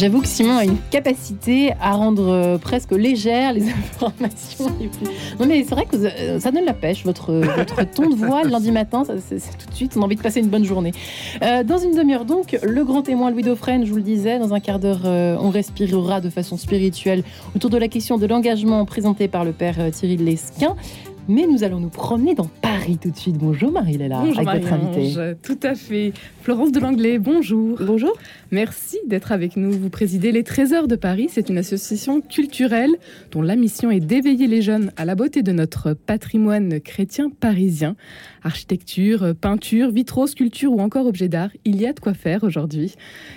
[0.00, 4.64] J'avoue que Simon a une capacité à rendre euh, presque légères les informations.
[5.38, 8.42] Non mais c'est vrai que euh, ça donne la pêche, votre, votre ton de voix
[8.42, 10.92] le lundi matin, c'est tout de suite, on a envie de passer une bonne journée.
[11.42, 14.54] Euh, dans une demi-heure donc, le grand témoin Louis Dauphren, je vous le disais, dans
[14.54, 17.22] un quart d'heure, on respirera de façon spirituelle
[17.54, 20.76] autour de la question de l'engagement présenté par le père Thierry Lesquin.
[21.30, 23.38] Mais nous allons nous promener dans Paris tout de suite.
[23.38, 25.36] Bonjour Marie-Léla, avec votre invitée.
[25.40, 26.12] Tout à fait.
[26.42, 27.78] Florence de Langlais, bonjour.
[27.80, 28.14] Bonjour.
[28.50, 29.70] Merci d'être avec nous.
[29.70, 31.28] Vous présidez les Trésors de Paris.
[31.30, 32.90] C'est une association culturelle
[33.30, 37.94] dont la mission est d'éveiller les jeunes à la beauté de notre patrimoine chrétien parisien.
[38.42, 42.94] Architecture, peinture, vitraux, sculpture ou encore objets d'art, il y a de quoi faire aujourd'hui.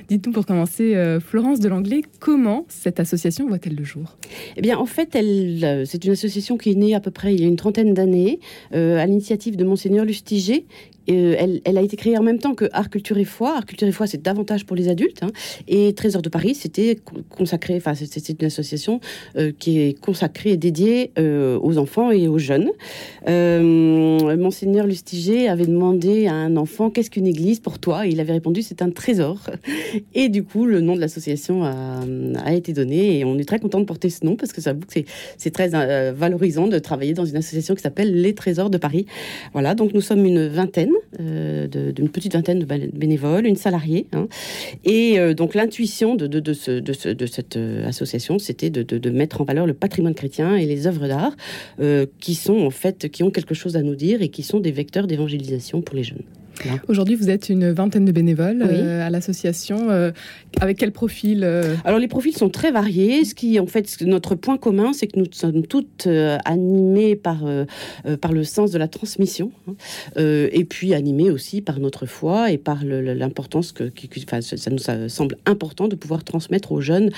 [0.08, 4.18] Dites-nous pour commencer, euh, Florence de Langlais, comment cette association voit-elle le jour?
[4.56, 7.42] Eh bien, en fait, euh, c'est une association qui est née à peu près il
[7.42, 8.40] y a une trentaine d'années
[8.74, 10.66] euh, à l'initiative de Monseigneur Lustiger,
[11.08, 13.56] elle, elle, a été créée en même temps que Art, Culture et Foi.
[13.56, 15.24] Art, Culture et Foi, c'est davantage pour les adultes.
[15.24, 15.32] Hein.
[15.68, 19.00] Et Trésor de Paris, c'était consacré, enfin, c'est une association
[19.38, 22.70] euh, qui est consacrée et dédiée euh, aux enfants et aux jeunes.
[23.28, 28.06] Euh, Monseigneur Lustiger avait demandé à un enfant Qu'est-ce qu'une église pour toi?
[28.06, 29.50] Il avait répondu C'est un trésor.
[30.14, 32.02] Et du coup, le nom de l'association a,
[32.44, 33.20] a, été donné.
[33.20, 34.74] Et on est très content de porter ce nom parce que ça
[35.38, 35.70] c'est très
[36.12, 39.06] valorisant de travailler dans une association qui s'appelle Les Trésors de Paris.
[39.54, 44.08] Voilà, donc nous sommes une vingtaine euh, d'une petite vingtaine de bénévoles, une salariée.
[44.14, 44.28] Hein.
[44.84, 49.42] Et euh, donc l'intuition de, de, de, ce, de, cette euh, association, c'était de, mettre
[49.42, 51.36] en valeur le patrimoine chrétien et les œuvres d'art
[52.20, 54.72] qui sont en fait, qui ont quelque chose à nous dire et qui sont des
[54.72, 56.24] vecteurs d'évangélisation pour les jeunes.
[56.88, 59.90] Aujourd'hui, vous êtes une vingtaine de bénévoles euh, à l'association.
[59.90, 60.12] Euh,
[60.60, 63.26] avec quel profil euh Alors, les profils sont très variés.
[63.26, 66.08] Ce qui, en fait, notre point commun, c'est que nous sommes toutes
[66.46, 67.44] animées par,
[68.22, 69.74] par le sens de la transmission, hein.
[70.18, 73.92] et puis animées aussi par notre foi et par l'importance que,
[74.42, 77.10] ça nous semble important de pouvoir transmettre aux jeunes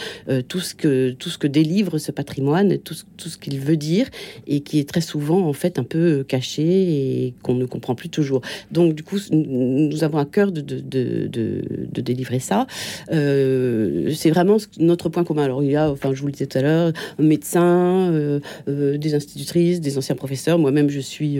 [0.48, 3.78] tout ce que tout ce que délivre ce patrimoine, tout ce, tout ce qu'il veut
[3.78, 4.08] dire,
[4.48, 8.10] et qui est très souvent en fait un peu caché et qu'on ne comprend plus
[8.10, 8.42] toujours.
[8.72, 12.68] Donc, du coup, nous avons à cœur de, de, délivrer ça.
[13.12, 15.44] Euh, c'est vraiment notre point commun.
[15.44, 18.40] Alors, il y a, enfin, je vous le disais tout à l'heure, un médecin, euh,
[18.68, 20.60] euh, des institutrices, des anciens professeurs.
[20.60, 21.40] Moi-même, je suis,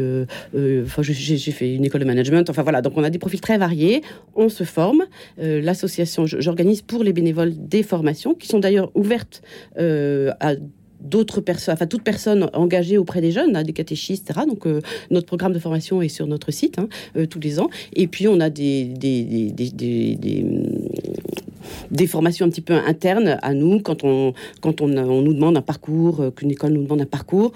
[0.56, 2.50] enfin, j'ai fait une école de management.
[2.50, 2.82] Enfin, voilà.
[2.82, 4.02] Donc, on a des profils très variés.
[4.36, 5.04] On se forme.
[5.38, 9.42] L'association, j'organise pour les bénévoles des formations qui sont d'ailleurs ouvertes
[9.78, 10.56] à
[11.02, 14.46] d'autres personnes, enfin toute personne engagée auprès des jeunes, hein, des catéchistes, etc.
[14.48, 17.70] Donc euh, notre programme de formation est sur notre site hein, euh, tous les ans.
[17.94, 19.24] Et puis on a des, des,
[21.92, 26.32] des, formations un petit peu internes à nous quand on nous demande un parcours, euh,
[26.32, 27.52] qu'une école nous demande un parcours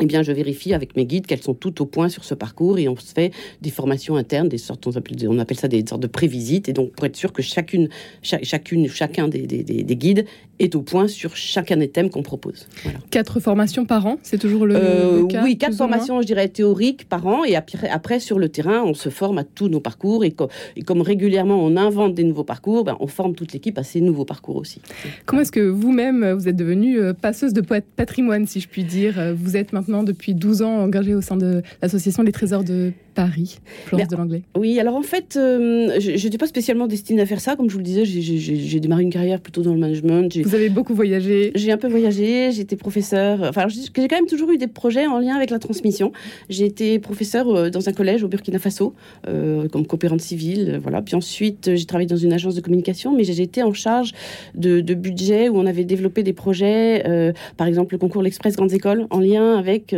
[0.00, 2.78] eh bien, je vérifie avec mes guides qu'elles sont toutes au point sur ce parcours
[2.78, 3.30] et on se fait
[3.60, 6.68] des formations internes, des sortes, on appelle, on appelle ça des sortes de prévisites.
[6.70, 7.88] Et donc, pour être sûr que chacune,
[8.22, 10.24] chacune, chacun des, des, guides
[10.58, 12.68] est au point sur chacun des thèmes qu'on propose.
[13.10, 17.06] Quatre formations par an, c'est toujours le, euh, cas Oui, quatre formations, je dirais, théoriques
[17.06, 17.44] par an.
[17.44, 20.24] Et après, après, sur le terrain, on se forme à tous nos parcours.
[20.24, 20.34] Et,
[20.76, 24.00] et comme régulièrement, on invente des nouveaux parcours, ben, on forme toute l'équipe à ces
[24.00, 24.80] nouveaux parcours aussi.
[25.26, 29.34] Comment est-ce que vous-même, vous êtes devenue euh, passeuse de patrimoine, si je puis dire?
[29.36, 33.58] Vous êtes maintenant depuis 12 ans engagée au sein de l'association Les Trésors de Paris,
[33.86, 34.42] Florence de l'Anglais.
[34.56, 37.56] Oui, alors en fait, euh, je n'étais pas spécialement destinée à faire ça.
[37.56, 40.36] Comme je vous le disais, j'ai démarré une carrière plutôt dans le management.
[40.38, 43.42] Vous avez beaucoup voyagé J'ai un peu voyagé, j'étais professeur.
[43.42, 46.12] Enfin, j'ai quand même toujours eu des projets en lien avec la transmission.
[46.48, 48.94] J'ai été professeur euh, dans un collège au Burkina Faso,
[49.28, 50.80] euh, comme coopérante civile.
[50.82, 51.02] Voilà.
[51.02, 54.12] Puis ensuite, j'ai travaillé dans une agence de communication, mais j'ai été en charge
[54.54, 57.02] de, de, budget où on avait développé des projets,
[57.56, 59.94] par exemple le concours L'Express Grandes Écoles, en lien avec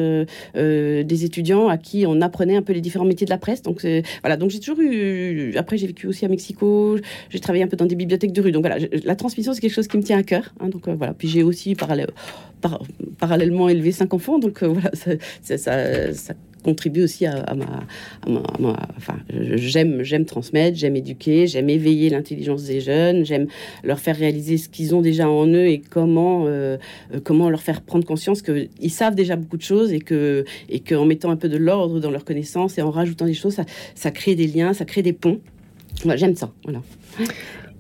[0.55, 3.63] des étudiants à qui on apprenait un peu les différents métiers de la presse.
[3.63, 3.87] Donc
[4.23, 5.55] voilà, donc j'ai toujours eu.
[5.57, 6.97] Après, j'ai vécu aussi à Mexico.
[7.31, 8.53] J'ai travaillé un peu dans des bibliothèques de rue.
[8.53, 10.55] Donc voilà, la transmission c'est quelque chose qui me tient à cœur.
[10.61, 10.69] Hein.
[10.69, 11.15] donc euh, voilà.
[11.15, 14.39] Puis j'ai aussi parallèlement élevé cinq enfants.
[14.39, 17.87] Donc voilà, ça, ça contribue aussi à, ma,
[18.97, 23.47] enfin, j'aime, j'aime transmettre, j'aime éduquer, j'aime éveiller l'intelligence des jeunes, j'aime
[23.85, 26.79] leur faire réaliser ce qu'ils ont déjà en eux et comment, euh,
[27.23, 31.05] comment leur faire prendre conscience qu'ils savent déjà beaucoup de choses et que, et qu'en
[31.05, 33.65] mettant un peu de l'ordre dans leurs connaissances et en rajoutant des choses, ça,
[33.95, 35.41] ça crée des liens, ça crée des ponts.
[36.17, 36.81] j'aime ça, voilà.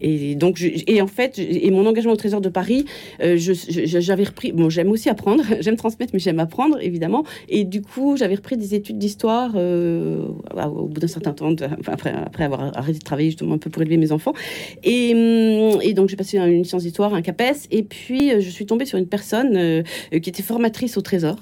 [0.00, 2.84] Et donc, et en fait, et mon engagement au Trésor de Paris,
[3.22, 4.52] euh, j'avais repris.
[4.52, 7.24] Bon, j'aime aussi apprendre, j'aime transmettre, mais j'aime apprendre évidemment.
[7.48, 10.26] Et du coup, j'avais repris des études d'histoire euh,
[10.66, 11.54] au bout d'un certain temps,
[11.86, 14.34] après, après avoir arrêté de travailler justement un peu pour élever mes enfants.
[14.82, 18.50] Et, hum, et donc, j'ai passé une licence d'histoire, un CAPES, et puis euh, je
[18.50, 21.36] suis tombée sur une personne qui était formatrice au Trésor.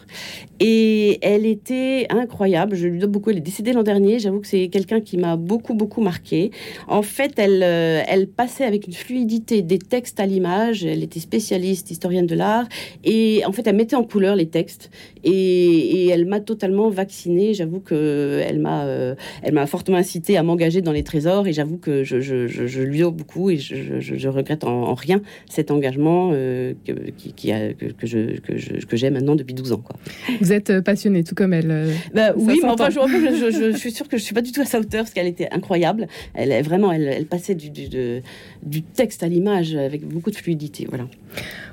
[0.61, 2.77] Et elle était incroyable.
[2.77, 3.31] Je lui dois beaucoup.
[3.31, 4.19] Elle est décédée l'an dernier.
[4.19, 6.51] J'avoue que c'est quelqu'un qui m'a beaucoup, beaucoup marqué.
[6.87, 10.85] En fait, elle, elle passe passait avec une fluidité des textes à l'image.
[10.85, 12.67] Elle était spécialiste, historienne de l'art.
[13.03, 14.91] Et en fait, elle mettait en couleur les textes.
[15.25, 17.55] Et, elle m'a totalement vaccinée.
[17.55, 21.47] J'avoue qu'elle m'a euh, elle m'a fortement incité à m'engager dans les trésors.
[21.47, 26.31] Et j'avoue que je, je, lui dois beaucoup et je, regrette en, rien cet engagement
[26.33, 29.83] euh, que, qui, a, que, que, je, que, j'ai maintenant depuis 12 ans.
[29.83, 29.97] Quoi.
[30.41, 31.89] Vous êtes passionnée, tout comme elle.
[32.15, 34.79] Bah, oui, mais enfin, je, suis sûre que je suis pas du tout à sa
[34.81, 36.09] hauteur, parce qu'elle était incroyable.
[36.35, 37.89] Elle est vraiment, elle, elle passait du, du,
[38.62, 40.87] du texte à l'image avec beaucoup de fluidité.
[40.88, 41.06] Voilà.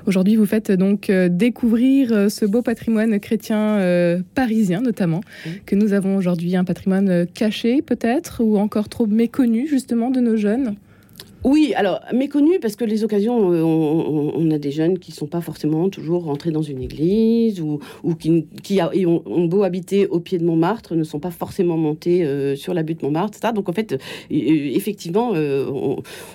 [0.06, 5.20] Aujourd'hui, vous faites donc euh, découvrir euh, ce beau patrimoine chrétien euh, parisien, notamment,
[5.66, 10.36] que nous avons aujourd'hui un patrimoine caché peut-être, ou encore trop méconnu justement de nos
[10.36, 10.74] jeunes?
[11.42, 15.40] Oui, alors méconnu parce que les occasions, euh, on, a des jeunes qui sont pas
[15.40, 17.80] forcément toujours rentrés dans une église ou,
[18.18, 22.74] qui, ont, beau habiter au pied de Montmartre, ne sont pas forcément montés euh, sur
[22.74, 23.54] la butte Montmartre, etc.
[23.54, 23.96] Donc en fait, euh,
[24.30, 25.32] effectivement,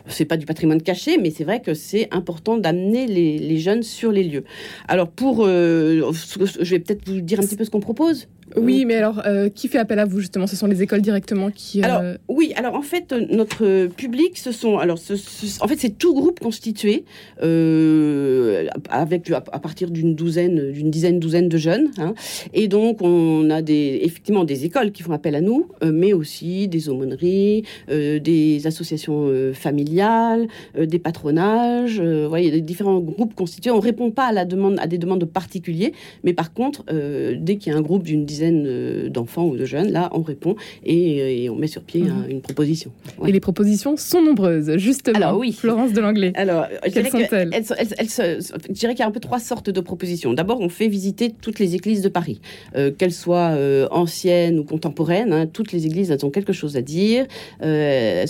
[0.08, 3.84] c'est pas du patrimoine caché, mais c'est vrai que c'est important d'amener les, les, jeunes
[3.84, 4.44] sur les lieux.
[4.88, 8.28] Alors pour, je vais peut-être vous dire un petit peu ce qu'on propose.
[8.58, 10.48] Oui, mais alors, euh, qui fait appel à vous justement?
[10.48, 11.82] Ce sont les écoles directement qui.
[11.82, 14.78] Euh, alors, oui, alors en fait, notre public, ce sont.
[14.78, 17.06] Alors, en fait, c'est tout groupe constitué
[17.42, 21.92] euh, avec à, partir d'une douzaine, d'une dizaine, douzaine de jeunes.
[21.98, 22.14] Hein.
[22.54, 26.68] et donc, on a des, effectivement des écoles qui font appel à nous, mais aussi
[26.68, 30.48] des aumôneries, des associations familiales,
[30.78, 32.00] des patronages.
[32.00, 33.72] Vous voyez, des différents groupes constitués.
[33.72, 35.94] On répond pas à, la demande, à des demandes particuliers,
[36.24, 39.66] mais par contre, dès qu'il y a un groupe d'une dizaine euh, d'enfants ou de
[39.66, 42.26] jeunes, là, on répond et, euh, on met sur pied mhm.
[42.30, 42.92] une proposition.
[43.26, 45.18] Et les propositions sont nombreuses, justement.
[45.18, 45.54] Alors oui.
[45.54, 46.34] Florence de Langlais.
[46.36, 50.34] Alors, quelles sont-elles Je dirais qu'il y a un peu trois sortes de propositions.
[50.34, 52.42] D'abord, on fait visiter toutes les églises de Paris,
[52.76, 53.56] euh, qu'elles soient
[53.92, 55.34] anciennes ou contemporaines.
[55.34, 57.26] Hein, toutes les églises elles ont quelque chose à dire.
[57.64, 58.26] et,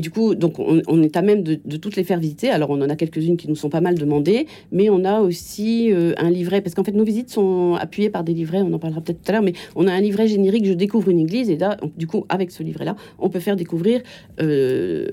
[0.00, 2.50] du coup, donc on, est à même de, de, toutes les faire visiter.
[2.50, 5.90] Alors, on en a quelques-unes qui nous sont pas mal demandées, mais on a aussi
[6.16, 9.00] un livret parce qu'en fait, nos visites sont appuyées par des livrets, on en parlera
[9.00, 11.56] peut-être tout à l'heure, mais on a un livret générique, je découvre une église, et
[11.56, 14.02] là, du coup, avec ce livret-là, on peut faire découvrir,
[14.40, 15.06] euh,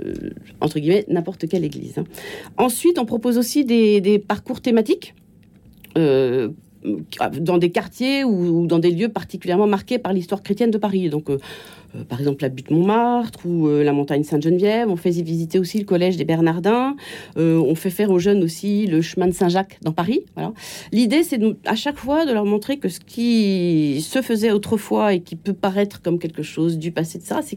[0.62, 1.98] entre guillemets, n'importe quelle église.
[1.98, 2.06] Hein.
[2.58, 5.14] Ensuite, on propose aussi des, parcours thématiques.
[5.98, 6.50] Euh,
[7.40, 11.10] dans des quartiers ou, dans des lieux particulièrement marqués par l'histoire chrétienne de Paris.
[11.10, 11.38] Donc, euh,
[11.96, 14.90] euh, par exemple la butte Montmartre ou euh, la montagne Sainte-Geneviève.
[14.90, 16.96] On fait visiter aussi le collège des Bernardins.
[17.38, 20.22] On fait faire aux jeunes aussi le chemin de Saint-Jacques dans Paris.
[20.36, 20.54] Voilà.
[20.92, 25.20] L'idée, c'est à chaque fois de leur montrer que ce qui se faisait autrefois et
[25.22, 27.56] qui peut paraître comme quelque chose du passé de ça, c'est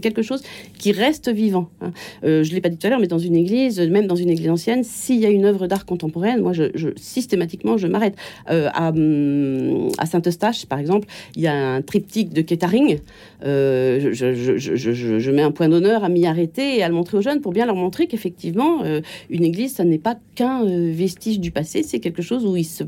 [0.00, 0.42] quelque chose
[0.78, 1.68] qui reste vivant.
[1.80, 1.92] Hein.
[2.22, 4.30] je ne l'ai pas dit tout à l'heure, mais dans une église, même dans une
[4.30, 6.52] église ancienne, s'il y a une œuvre d'art contemporaine, moi,
[6.96, 8.14] systématiquement, je m'arrête.
[8.46, 11.06] À, hum, à Saint-Eustache, par exemple,
[11.36, 12.98] il y a un triptyque de Kettering.
[13.44, 17.40] Euh, je, mets un point d'honneur à m'y arrêter et à le montrer aux jeunes
[17.40, 19.00] pour bien leur montrer qu'effectivement, euh,
[19.30, 22.64] une église, ça n'est pas qu'un euh, vestige du passé, c'est quelque chose où il
[22.64, 22.84] se,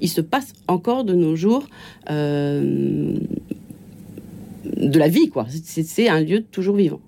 [0.00, 1.66] il se passe encore de nos jours
[4.76, 5.46] de la vie, quoi.
[5.48, 7.00] C'est un lieu toujours vivant.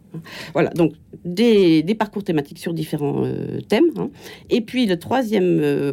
[0.54, 0.92] Voilà, donc
[1.24, 3.90] des, parcours thématiques sur différents euh, thèmes.
[3.96, 4.10] Hein.
[4.50, 5.92] Et puis, le troisième, euh,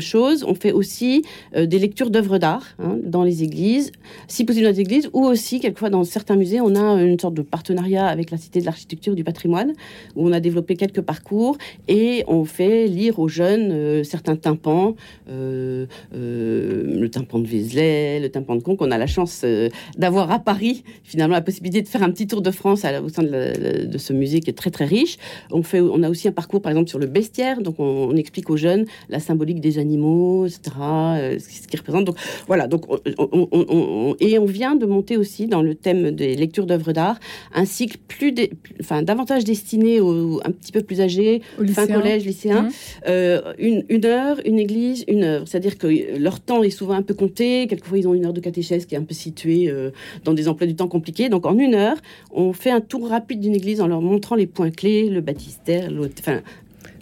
[0.00, 1.22] chose, on fait aussi
[1.56, 3.92] euh, des lectures d'œuvres d'art hein, dans les églises,
[4.28, 7.34] si possible dans les églises, ou aussi, quelquefois, dans certains musées, on a une sorte
[7.34, 9.72] de partenariat avec la Cité de l'Architecture du Patrimoine,
[10.16, 14.94] où on a développé quelques parcours et on fait lire aux jeunes certains tympans,
[15.28, 15.86] le
[17.06, 18.82] tympan de Vézelay, le tympan de Conques.
[18.82, 19.44] On a la chance
[19.96, 23.08] d'avoir à Paris, finalement, la possibilité de faire un petit tour de France à, au
[23.12, 25.18] sein de, de ce musée qui est très très riche.
[25.50, 28.50] On, fait, on a aussi un parcours par exemple sur le bestiaire, donc on, explique
[28.50, 32.04] aux jeunes la symbolique des animaux, etc., euh, ce qui représente.
[32.04, 32.16] Donc
[32.46, 32.84] voilà, donc
[34.20, 37.18] et on vient de monter aussi dans le thème des lectures d'œuvres d'art
[37.54, 38.34] un cycle plus,
[38.80, 41.42] enfin davantage destiné aux un petit peu plus âgés,
[41.72, 42.70] fin collège, lycéen, mmh.
[43.08, 45.46] euh, une, une, heure, une église, une œuvre.
[45.46, 47.66] C'est-à-dire que leur temps est souvent un peu compté.
[47.66, 49.90] Quelquefois ils ont une heure de catéchèse qui est un peu située euh,
[50.24, 51.28] dans des emplois du temps compliqués.
[51.28, 51.96] Donc en une heure,
[52.30, 55.88] on fait un tour rapide d'une église en leur montrant les points clés, le baptistère,
[56.18, 56.42] enfin,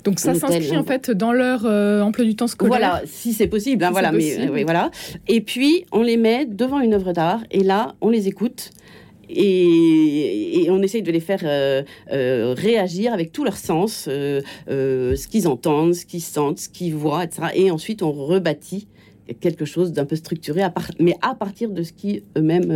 [0.05, 2.79] donc ça s'inscrit en fait dans leur euh, emploi du temps scolaire.
[2.79, 3.83] Voilà, si c'est possible.
[3.83, 4.93] Hein, voilà, mais euh, voilà.
[5.27, 8.71] Et puis on les met devant une œuvre d'art et là on les écoute.
[9.29, 11.83] Et, on essaye de les faire euh,
[12.57, 17.49] réagir avec tous leurs sens, ce qu'ils entendent, ce qu'ils sentent, ce qu'ils voient, etc.
[17.55, 18.87] Et ensuite, on rebâtit
[19.35, 20.63] quelque chose d'un peu structuré,
[20.99, 22.71] mais à partir de ce qui eux-mêmes,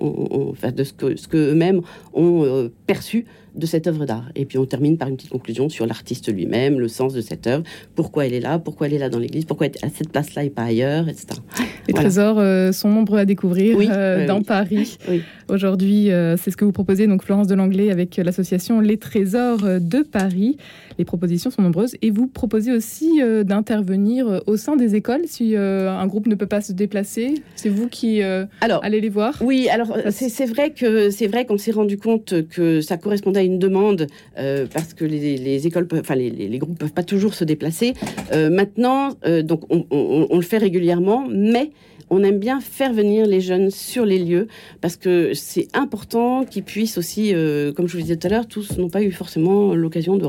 [0.00, 1.80] ont, enfin, de ce que, ce que eux-mêmes
[2.12, 4.30] ont perçu de cette œuvre d'art.
[4.34, 7.46] Et puis on termine par une petite conclusion sur l'artiste lui-même, le sens de cette
[7.46, 7.64] œuvre,
[7.94, 10.10] pourquoi elle est là, pourquoi elle est là dans l'église, pourquoi elle est à cette
[10.10, 11.40] place-là et pas ailleurs, etc.
[11.88, 14.98] Les trésors euh, sont nombreux à découvrir euh, dans Paris.
[15.48, 19.62] Aujourd'hui, euh, c'est ce que vous proposez, donc Florence de Langlais, avec l'association Les Trésors
[19.80, 20.56] de Paris.
[20.98, 26.06] Les propositions sont nombreuses et vous proposez aussi d'intervenir au sein des écoles si un
[26.06, 27.42] groupe ne peut pas se déplacer.
[27.56, 31.72] C'est vous qui allez les voir Oui, alors c'est vrai que c'est vrai qu'on s'est
[31.72, 34.06] rendu compte que ça correspondait une demande
[34.38, 37.94] euh, parce que les, écoles, enfin les, les, groupes peuvent pas toujours se déplacer.
[38.32, 41.70] Euh, maintenant, euh, donc on, le fait régulièrement, mais
[42.10, 44.48] on aime bien faire venir les jeunes sur les lieux
[44.80, 47.32] parce que c'est important qu'ils puissent aussi,
[47.76, 50.26] comme je vous disais tout à l'heure, tous n'ont pas eu forcément l'occasion de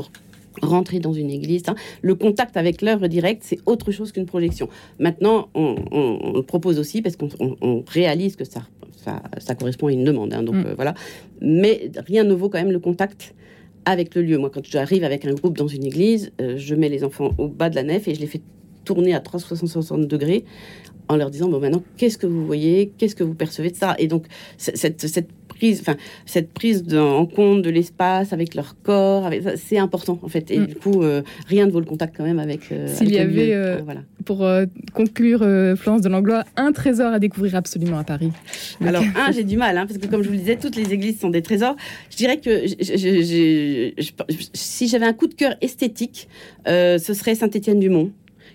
[0.60, 1.62] rentrer dans une église.
[1.68, 1.74] Hein.
[2.02, 4.68] Le contact avec l'œuvre directe, c'est autre chose qu'une projection.
[4.98, 5.74] Maintenant, on,
[6.34, 8.62] le propose aussi parce qu'on réalise que ça,
[9.02, 10.32] ça, correspond à une demande.
[10.32, 10.42] Hein.
[10.42, 10.74] donc mm.
[10.76, 10.94] voilà.
[11.40, 13.34] Mais rien ne vaut quand même le contact
[13.84, 14.38] avec le lieu.
[14.38, 17.48] Moi, quand j'arrive avec un groupe dans une église, euh, je mets les enfants au
[17.48, 18.40] bas de la nef et je les fais
[18.84, 20.44] tourner à 360 degrés
[21.12, 23.94] en leur disant bon maintenant qu'est-ce que vous voyez, qu'est-ce que vous percevez de ça?
[23.98, 24.26] Et donc
[24.56, 30.18] cette, cette prise, enfin cette prise en compte de l'espace avec leur corps, c'est important
[30.22, 30.66] en fait et mm.
[30.66, 32.72] du coup euh, rien ne vaut le contact quand même avec.
[32.72, 34.00] Euh, S'il y avait voilà.
[34.24, 34.48] pour
[34.94, 35.40] conclure
[35.76, 38.32] Florence de Langlois un trésor à découvrir absolument à Paris.
[38.80, 40.92] Alors un j'ai du mal hein, parce que comme je vous le disais toutes les
[40.92, 41.76] églises sont des trésors.
[42.10, 42.64] Je dirais que
[44.54, 46.28] si j'avais un coup de cœur esthétique,
[46.66, 48.10] ce serait Saint-Étienne-du-Mont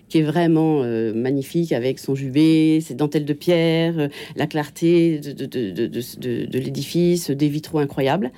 [0.08, 5.18] qui est vraiment euh, magnifique avec son jubé, ses dentelles de pierre, euh, la clarté
[5.18, 8.30] de, de, de, de l'édifice, des vitraux incroyables.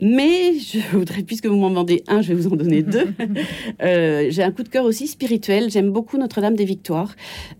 [0.00, 3.08] Mais je voudrais, puisque vous m'en demandez un, je vais vous en donner deux.
[3.82, 5.70] euh, j'ai un coup de cœur aussi spirituel.
[5.70, 7.14] J'aime beaucoup Notre-Dame des Victoires,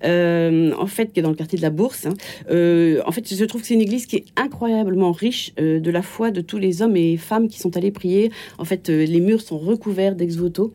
[0.05, 2.07] euh, en fait, qui est dans le quartier de la Bourse.
[2.07, 2.15] Hein.
[2.51, 6.03] Euh, en fait, je trouve que c'est une église qui est incroyablement riche de la
[6.03, 8.31] foi de tous les hommes et femmes qui sont allés prier.
[8.59, 10.75] En fait, les murs sont recouverts d'ex-voto.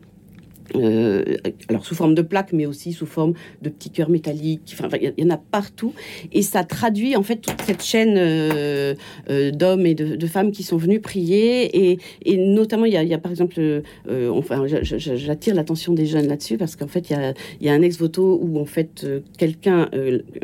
[0.76, 1.22] Euh,
[1.68, 4.74] alors sous forme de plaques, mais aussi sous forme de petits cœurs métalliques.
[4.74, 5.92] Enfin, il y en a partout,
[6.32, 8.94] et ça traduit en fait toute cette chaîne euh,
[9.28, 11.92] euh, d'hommes et de, femmes qui sont venus prier,
[12.24, 13.82] et, notamment il y, a, par exemple,
[14.30, 17.82] enfin, j'attire l'attention des jeunes là-dessus parce qu'en fait il y a, y a, un
[17.82, 19.06] ex voto où en fait
[19.36, 19.88] quelqu'un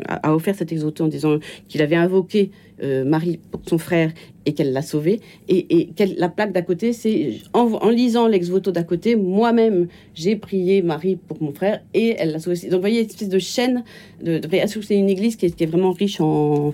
[0.07, 2.51] a offert cet ex voto en disant qu'il avait invoqué
[2.83, 4.11] euh, Marie pour son frère
[4.45, 5.21] et qu'elle l'a sauvé.
[5.47, 11.15] Et, la plaque d'à côté, c'est en, lisant l'ex-voto d'à côté, moi-même, j'ai prié Marie
[11.15, 12.57] pour mon frère et elle l'a sauvé.
[12.63, 13.83] Donc, vous voyez, une espèce de chaîne.
[14.23, 16.73] De, de, c'est une église qui est vraiment riche en,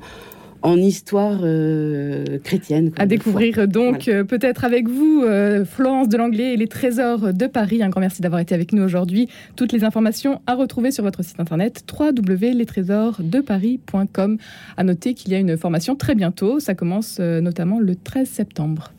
[0.62, 2.92] en histoire euh, chrétienne.
[2.98, 7.48] À découvrir donc euh, peut-être avec vous, euh, Florence de Langlais et les Trésors de
[7.48, 7.84] Paris.
[7.84, 9.30] Un grand merci d'avoir été avec nous aujourd'hui.
[9.56, 14.38] Toutes les informations à retrouver sur votre site internet www.lestrésorsdeparis.com.
[14.78, 16.60] À noter qu'il y a une formation très bientôt.
[16.60, 18.92] Ça commence notamment le 13 septembre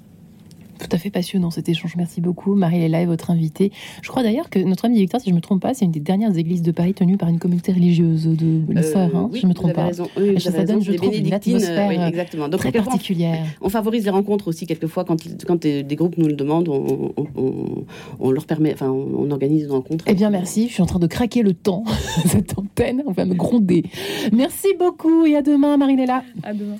[0.78, 1.94] tout à fait passionnant cet échange.
[1.96, 3.72] Merci beaucoup, Marie-Léla, et votre invitée.
[4.02, 5.90] Je crois d'ailleurs que notre ami Victor, si je ne me trompe pas, c'est une
[5.90, 9.40] des dernières églises de Paris tenues par une communauté religieuse de bonnes sœurs, hein, si
[9.40, 9.86] je ne me trompe pas.
[9.86, 10.08] Raison.
[10.16, 12.48] Oui, ça donne, je trouve, une atmosphère oui, exactement.
[12.48, 13.44] Donc, très particulière.
[13.60, 15.16] On, favorise les rencontres aussi, quelquefois, quand,
[15.46, 17.12] quand des groupes nous le demandent, on,
[18.18, 20.04] on, leur permet, enfin, on, organise une rencontre.
[20.08, 20.68] Eh bien, merci.
[20.68, 21.84] Je suis en train de craquer le temps,
[22.26, 23.02] cette antenne.
[23.06, 23.84] On va me gronder.
[24.32, 26.22] Merci beaucoup et à demain, Marie-Léla.
[26.42, 26.78] À demain.